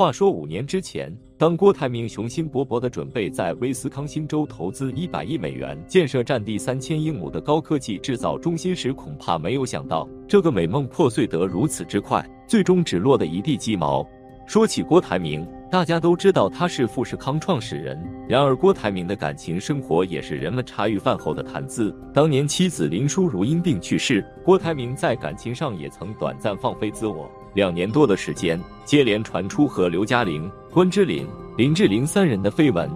[0.00, 14.02] 话说五年之前，当郭台铭雄心勃勃地准备在威斯康星州投资一百亿美元建设占地三千英亩的高科技制造中心时，恐怕没有想到这个美梦破碎得如此之快，最终只落得一地鸡毛。
[14.46, 18.02] 说起郭台铭，大家都知道他是富士康创始人。
[18.26, 21.94] 然而，郭台铭的感情生活也是人们茶余饭后的谈资。
[22.14, 27.30] 当年妻子林淑如因病去世，郭台铭在感情上也曾短暂放飞自我。
[27.54, 32.90] 两年多的时间，接连传出和刘嘉玲、关之琳、林志玲三人的绯闻。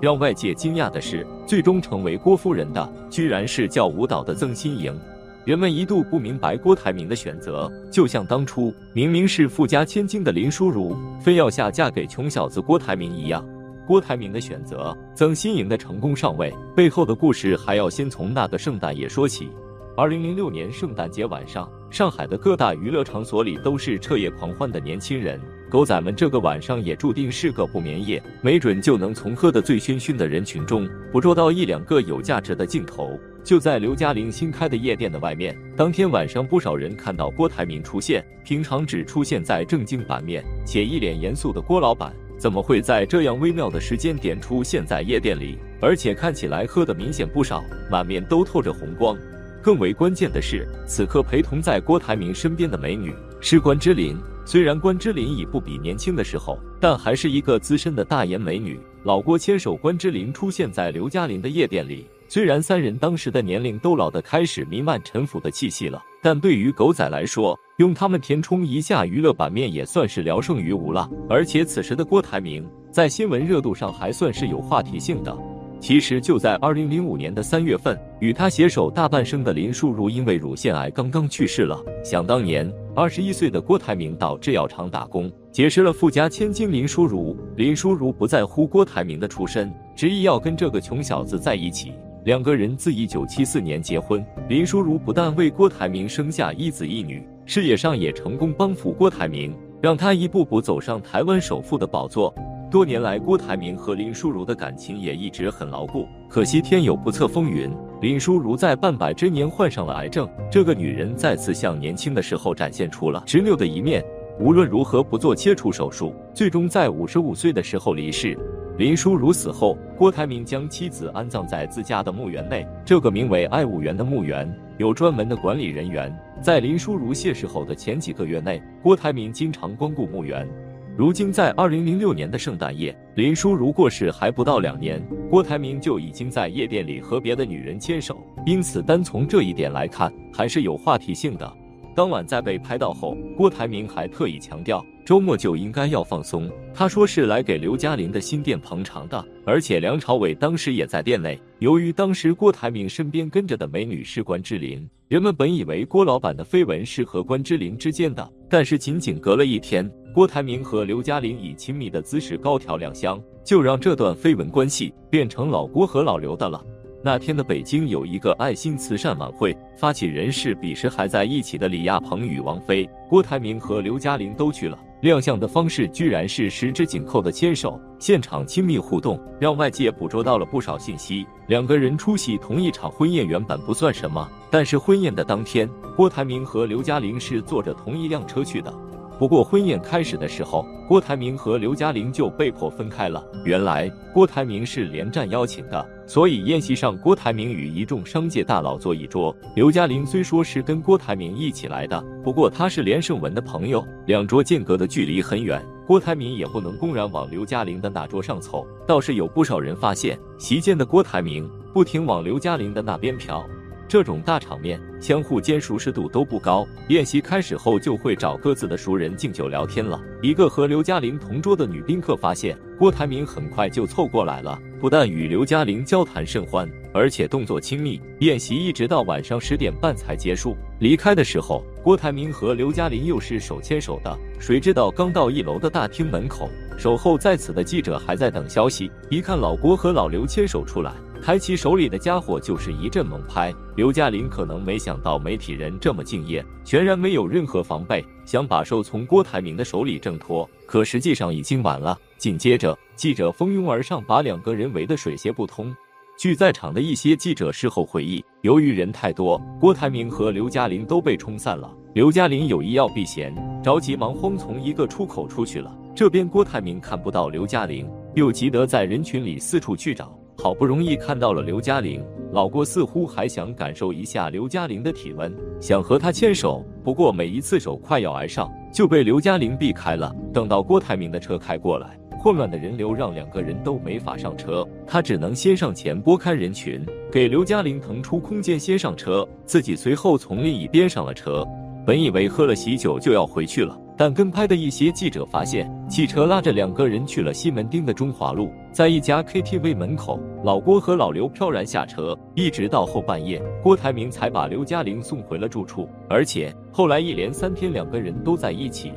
[0.00, 4.98] 让外界惊讶的是，最终成为郭夫人的，居然是教舞蹈的曾心莹。
[5.44, 13.46] 人们一度不明白郭台铭的选择，就像当初明明是富家千金的林淑如，非要下嫁给穷小子郭台铭一样。
[13.86, 19.48] 郭台铭的选择，曾心莹的成功上位，背后的故事还要先从那个圣诞夜说起。
[19.96, 25.40] 二零零六年圣诞节晚上，上海的各大娱乐场所里都是彻夜狂欢的年轻人。
[25.68, 33.18] 狗仔们这个晚上也注定是个不眠夜，没准就能从喝得醉醺醺的人群中捕捉到一两个有价值的镜头。
[33.42, 38.24] 就在刘嘉玲新开的夜店的外面，当天晚上不少人看到郭台铭出现。
[38.44, 45.58] 平常只出现在正经版面且一脸严肃的郭老板，怎么会在这样微妙的时间点出现在夜店里？
[45.80, 49.16] 而且看起来喝的明显不少，满面都透着红光。
[49.62, 54.16] 更为关键的是，此刻陪同在郭台铭身边的美女是关之琳。
[54.44, 58.80] 虽然关之琳已不比年轻的时候，但还是一个资深的大颜美女。
[59.04, 71.08] 老郭牵手关之琳出现在刘嘉玲的夜店里，虽然三人当时的年龄都老得开始弥漫陈腐的气息了，但对于狗仔来说，用他们填充一下娱乐版面也算是聊胜于无了。
[71.28, 75.36] 而且此时的郭台铭在新闻热度上还算是有话题性的。
[75.80, 81.82] 其实就在二零零五年的三月份，与他携手大半生的林淑如因为乳腺癌刚刚去世了。
[82.04, 87.34] 想当年，二十一岁的郭台铭到制药厂打工，结识了富家千金林淑如。
[87.56, 91.92] 林淑如不在乎郭台铭的出身，执意要跟这个穷小子在一起。
[92.24, 102.34] 两个人自一九七四年结婚，林淑如不但为郭台铭生下一子一女，事业上也成功帮扶郭台铭，让他一步步走上台湾首富的宝座。
[102.70, 106.06] 多年来，郭台铭和林淑如的感情也一直很牢固。
[106.28, 107.68] 可惜天有不测风云，
[108.00, 110.28] 林淑如在半百之年患上了癌症。
[110.48, 114.04] 这个女人再次向年轻的时候展现出了执拗的一面。
[114.38, 118.38] 无论如何不做切除手术，最终在五十五岁的时候离世。
[118.78, 122.64] 林淑如死后，郭台铭将妻子安葬在自家的墓园内。
[122.84, 124.48] 这个名为爱物园的墓园
[124.78, 126.16] 有专门的管理人员。
[126.40, 130.48] 在林淑如谢世后的前几个月内，郭台铭经常光顾墓园。
[130.96, 141.50] 如今，在二零零六年的圣诞夜，林淑如过世还不到两年，郭台铭就已经在夜店里和别的女人牵手，因此单从这一点来看，还是有话题性的。
[142.00, 146.50] 当晚在被拍到后，郭台铭还特意强调，周末就应该要放松。
[146.72, 151.38] 他说是来给刘嘉玲的新店捧场的，而且梁朝伟当时也在店内。
[151.58, 159.86] 由于当时郭台铭身边跟着的美女是关之琳，人们本以为郭老板的绯闻是和关之琳之间的，但是仅仅隔了一天。
[160.14, 166.64] 郭台铭和刘嘉玲以亲密的姿势高调亮相，就让这段绯闻关系变成老郭和老刘的了。
[167.02, 174.78] 那天的北京有一个爱心慈善晚会，发起人是彼时还在一起的李亚鹏与王菲，郭台铭和刘嘉玲都去了。
[175.00, 181.26] 亮相的方式居然是十指紧扣的牵手，现场亲密互动，让外界捕捉到了不少信息。
[181.46, 185.66] 两个人出席同一场婚宴原本不算什么，但是婚宴的当天，
[185.96, 188.70] 郭台铭和刘嘉玲是坐着同一辆车去的。
[189.20, 193.22] 不过婚宴开始的时候，郭台铭和刘嘉玲就被迫分开了。
[193.44, 199.36] 原来郭台铭是连战邀请的，所以宴席上郭台铭与一众商界大佬坐一桌。
[199.54, 208.66] 刘嘉玲虽说是跟郭台铭一起来的，不过他是连胜文的朋友，两桌间隔的距离很远，郭台铭也不能公然往刘嘉玲的那桌上凑。
[208.88, 213.44] 倒是有不少人发现，席间的郭台铭不停往刘嘉玲的那边瞟。
[213.90, 216.64] 这种大场面，相互间熟识度都不高。
[216.90, 220.00] 宴席开始后，就会找各自的熟人敬酒聊天了。
[220.22, 228.00] 一个和刘嘉玲同桌的女宾客发现，郭台铭很快就凑过来了，不但与刘嘉玲交谈甚欢，而且动作亲密。
[228.20, 230.56] 宴席一直到晚上十点半才结束。
[230.78, 234.18] 离开的时候，郭台铭和刘嘉玲又是手牵手的。
[234.38, 236.48] 谁知道刚到一楼的大厅门口，
[236.78, 240.92] 守候在此的记者还在等消息，一看老郭和老刘牵手出来。
[241.22, 251.96] 抬起手里的家伙就是一阵猛拍，刘嘉玲可能没想到媒体人这么敬业，全然没有任何防备，想把手从郭台铭的手里挣脱，可实际上已经晚了。
[252.16, 255.74] 紧接着，记者蜂拥而上，把两个人围得水泄不通。
[256.18, 261.70] 据在场的一些记者事后回忆，由于人太多，郭台铭和刘嘉玲都被冲散了。
[261.94, 265.76] 刘嘉玲有意要避嫌，着急忙慌从一个出口出去了。
[265.94, 272.02] 这边郭台铭看不到刘嘉玲，又急得在人群里四处去找，好不容易看到了刘嘉玲，
[272.32, 280.10] 老郭似乎还想感受一下刘嘉玲的体温，想和她牵手，不过每一次手快要挨上，就被刘嘉玲避开了。
[280.32, 281.94] 等到郭台铭的车开过来。
[282.18, 291.46] 混乱的人流让两个人都没法上车，他只能先上前拨开人群，给刘嘉玲腾出空间先上车，自己随后从另一边上了车。
[291.86, 308.92] 本以为喝了喜酒就要回去了，但跟拍的一些记者发现，汽车拉着两个人去了西门町的中华路，在一家 KTV 门口，老郭和老刘飘然下车，一直到后半夜，郭台铭才把刘嘉玲送回了住处，而且后来一连三天两个人都在一起。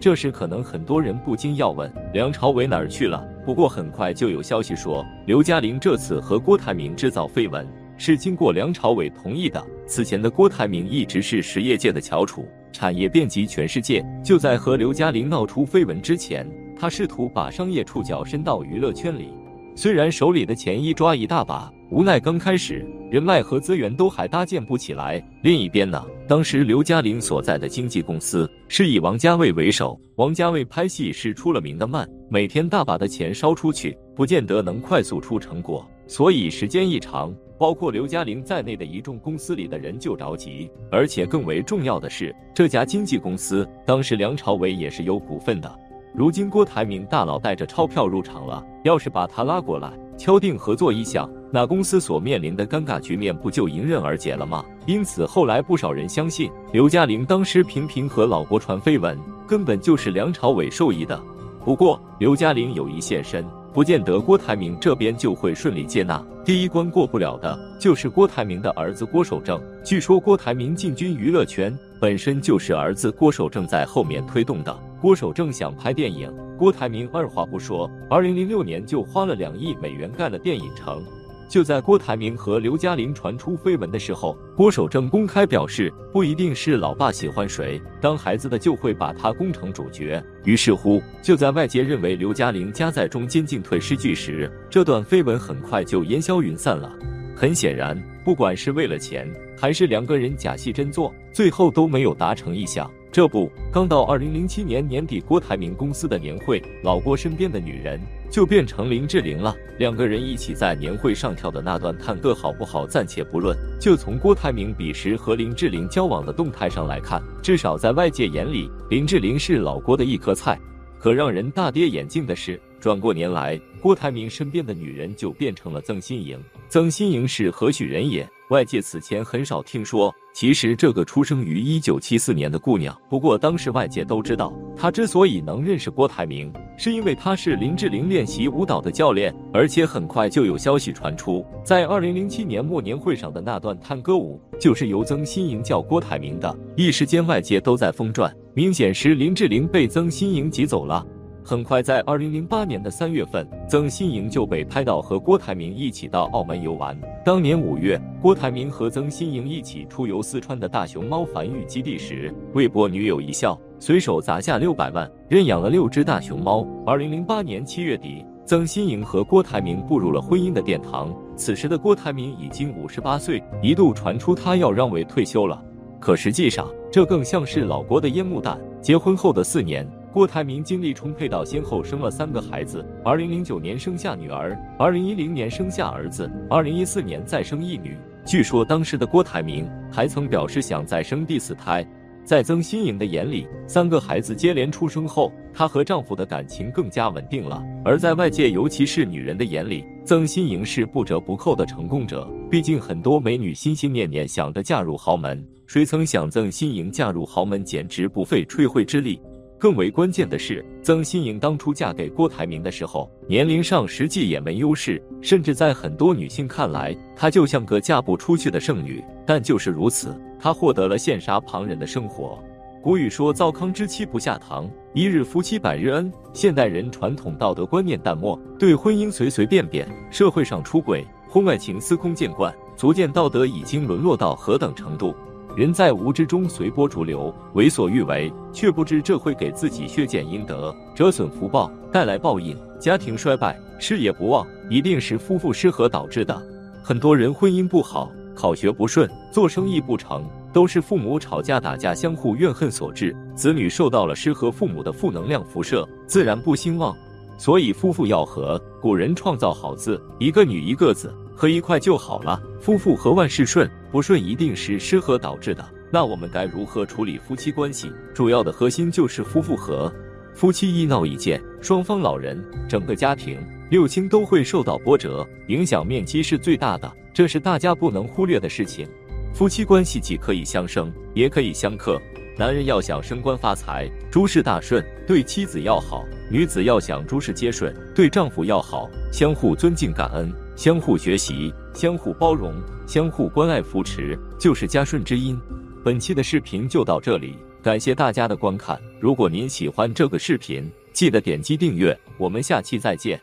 [0.00, 3.26] 这时，可能很多人不禁要问梁朝伟哪儿去了。
[3.44, 7.66] 不过很快就有消息说，刘嘉玲这次和郭台铭制造绯闻
[7.98, 9.62] 是经过梁朝伟同意的。
[9.86, 14.02] 此前的郭台铭一直是实业界的翘楚，产业遍及全世界。
[14.24, 16.48] 就在和刘嘉玲闹出绯闻之前，
[16.78, 19.28] 他试图把商业触角伸到娱乐圈里。
[19.74, 25.24] 虽然手里的钱一抓一大把，无奈刚开始人脉和资源都还搭建不起来。
[25.42, 40.68] 另一边呢，当时刘嘉玲所在的经纪公司是以王家卫为首，王家卫拍戏是出了名的慢，每天大把的钱烧出去，不见得能快速出成果，所以时间一长，包括刘嘉玲在内的一众公司里的人就着急。
[40.90, 45.70] 而且更为重要的是，这家经纪公司当时梁朝伟也是有股份的。
[46.14, 54.64] 如今郭台铭大佬带着钞票入场了，要是把他拉过来敲定合作意向，那公司所面临的尴尬局面不就迎刃而解了吗？
[54.86, 59.16] 因此后来不少人相信刘嘉玲当时频频和老郭传绯闻，
[59.46, 61.22] 根本就是梁朝伟授意的。
[61.64, 63.44] 不过刘嘉玲有意现身，
[63.78, 66.20] 不见得郭台铭这边就会顺利接纳。
[66.44, 69.62] 第一关过不了的就是郭台铭的儿子郭守正。
[69.84, 74.76] 据说郭台铭进军娱乐圈，本身就是儿子郭守正在后面推动的。
[75.00, 76.28] 郭守正想拍电影，
[76.58, 81.00] 郭台铭二话不说，二零零六年就花了两亿美元盖了电影城。
[81.48, 90.22] 就在郭台铭和刘嘉玲传出绯闻的时候，郭守正公开表示，不一定是老爸喜欢谁，当孩子的就会把他攻成主角。
[90.44, 96.94] 于是乎，就在外界认为刘嘉玲夹在中间进退失据时，这段绯闻很快就烟消云散了。
[97.34, 102.90] 很显然，不管是为了钱，还是两个人假戏真做，最后都没有达成意向。
[103.10, 107.98] 这不，刚到二零零七年年底，郭台铭公司的年会，老郭身边的女人
[108.30, 109.56] 就变成林志玲了。
[109.78, 113.56] 两个人一起在年会上跳的那段探戈好不好，暂且不论。
[113.80, 120.58] 就从郭台铭彼时和林志玲交往的动态上来看，至少在外界眼里，林志玲是老郭的一颗菜。
[120.98, 126.38] 可让人大跌眼镜的是，转过年来，郭台铭身边的女人就变成了曾心莹。
[126.68, 128.28] 曾心莹是何许人也？
[128.50, 130.14] 外界此前很少听说。
[130.32, 139.34] 其实这个出生于一九七四年的姑娘，不过当时外界都知道，她之所以能认识郭台铭，是因为她是林志玲练习舞蹈的教练。
[139.52, 146.56] 而且很快就有消息传出，在二零零七年末年会上的那段探歌舞，就是由曾心莹教郭台铭的。
[146.76, 151.04] 一时间外界都在疯转，明显是林志玲被曾心莹挤走了。
[151.48, 156.94] 很快，在二零零八年的三月份，曾心莹就被拍到和郭台铭一起到澳门游玩。
[157.24, 166.68] 当年五月，郭台铭和曾心莹一起出游四川的大熊猫繁育基地时，为博女友一笑，随手砸下六百万，认养了六只大熊猫。
[166.84, 171.10] 二零零八年七月底，曾心莹和郭台铭步入了婚姻的殿堂。
[171.34, 175.64] 此时的郭台铭已经五十八岁，一度传出他要让位退休了，
[175.98, 178.60] 可实际上，这更像是老郭的烟幕弹。
[178.82, 179.88] 结婚后的四年。
[180.12, 187.96] 郭台铭精力充沛到先后生了三个孩子，二零零九年生下女儿，二零一零年生下儿子，二零一四年再生一女。
[188.24, 191.86] 据说当时的郭台铭还曾表示想再生第四胎。
[192.24, 202.28] 在曾心莹的眼里，三个孩子接连出生后，她和丈夫的感情更加稳定了；而在外界，尤其是女人的眼里，曾心莹是不折不扣的成功者。
[202.50, 209.18] 毕竟很多美女心心念念想着嫁入豪门，谁曾想曾心莹嫁入豪门，简直不费吹灰之力。
[209.58, 219.02] 更为关键的是，曾心莹当初嫁给郭台铭的时候，年龄上实际也没优势，甚至在很多女性看来，她就像个嫁不出去的剩女。
[219.26, 222.38] 但就是如此，她获得了羡煞旁人的生活。
[222.80, 235.12] 古语说：“糟糠之妻不下堂，一日夫妻百日恩。”现代人传统道德观念淡漠，对婚姻随随便便，社会上出轨、婚外情司空见惯，足见道德已经沦落到何等程度。
[235.58, 242.56] 人在无知中随波逐流，为所欲为，却不知这会给自己削减阴德，折损福报，带来报应。
[242.78, 246.40] 家庭衰败，事业不旺，一定是夫妇失和导致的。
[246.80, 253.12] 很多人婚姻不好，考学不顺，做生意不成，都是父母吵架打架、相互怨恨所致。
[253.34, 256.96] 子女受到了失和父母的负能量辐射，自然不兴旺。
[257.36, 258.62] 所以夫妇要和。
[258.80, 262.42] 古人创造好字，一个女一个子，合一块就好了。
[262.60, 265.64] 夫妇和万事顺，不顺一定是失和导致的。
[265.88, 267.92] 那我们该如何处理夫妻关系？
[268.12, 269.92] 主要的核心就是夫妇和。
[270.34, 273.38] 夫妻一闹一见，双方老人、整个家庭、
[273.70, 278.88] 六亲都会受到波折，影响面积是最大的，这是大家不能忽略的事情。
[279.32, 282.02] 夫妻关系既可以相生，也可以相克。
[282.36, 288.90] 男人要想升官发财、诸事大顺，对妻子要好；女子要想诸事皆顺，对丈夫要好。
[289.12, 292.52] 相互尊敬、感恩，相互学习，相互包容，
[292.84, 295.40] 相互关爱扶持，就是家顺之音。
[295.84, 297.36] 本期的视频就到这里。
[297.62, 303.20] 感谢大家的观看，如果您喜欢这个视频，记得点击订阅，我们下期再见。